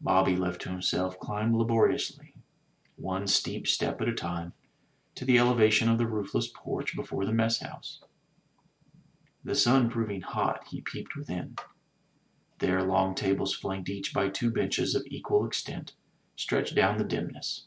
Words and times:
Bobby, 0.00 0.34
left 0.34 0.60
to 0.62 0.68
himself, 0.68 1.16
climbed 1.20 1.54
laboriously, 1.54 2.34
one 2.96 3.28
steep 3.28 3.68
step 3.68 4.00
at 4.00 4.08
a 4.08 4.10
130 4.10 4.10
THE 4.10 4.44
TREASURE 4.44 4.50
CHEST 4.50 5.14
time, 5.14 5.14
to 5.14 5.24
the 5.24 5.38
elevation 5.38 5.88
of 5.88 5.96
the 5.98 6.08
roofless 6.08 6.50
porch 6.52 6.96
before 6.96 7.24
the 7.24 7.32
mess 7.32 7.60
house. 7.60 8.02
The 9.44 9.54
Sim 9.54 9.88
proving 9.88 10.22
hot, 10.22 10.66
he 10.66 10.80
peeped 10.80 11.14
within. 11.14 11.54
There 12.58 12.82
long 12.82 13.14
tables 13.14 13.54
flanked 13.54 13.88
each 13.90 14.12
by 14.12 14.28
two 14.30 14.50
benches 14.50 14.96
of 14.96 15.06
equal 15.06 15.46
extent, 15.46 15.92
stretched 16.34 16.74
down 16.74 16.98
the 16.98 17.04
dimness. 17.04 17.66